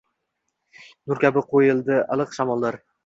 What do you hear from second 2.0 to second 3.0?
iliq shamollar